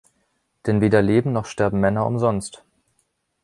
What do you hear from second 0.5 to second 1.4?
Denn weder leben